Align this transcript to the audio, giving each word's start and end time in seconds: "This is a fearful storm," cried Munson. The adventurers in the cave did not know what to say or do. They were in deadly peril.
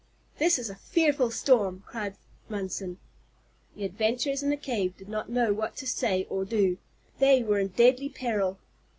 "This 0.39 0.57
is 0.57 0.67
a 0.67 0.73
fearful 0.75 1.29
storm," 1.29 1.83
cried 1.85 2.15
Munson. 2.49 2.97
The 3.75 3.85
adventurers 3.85 4.41
in 4.41 4.49
the 4.49 4.57
cave 4.57 4.97
did 4.97 5.07
not 5.09 5.29
know 5.29 5.53
what 5.53 5.75
to 5.75 5.85
say 5.85 6.25
or 6.27 6.43
do. 6.43 6.79
They 7.19 7.43
were 7.43 7.59
in 7.59 7.67
deadly 7.67 8.09
peril. 8.09 8.57